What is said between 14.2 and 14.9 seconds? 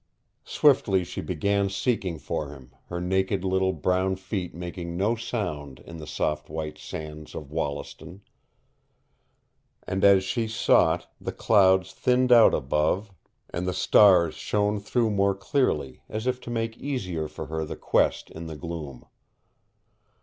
shone